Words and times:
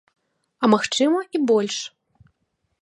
А, 0.63 0.65
магчыма, 0.75 1.19
і 1.39 1.43
больш. 1.53 1.77